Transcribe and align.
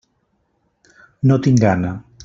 No 1.33 1.39
tinc 1.49 1.63
gana. 1.67 1.97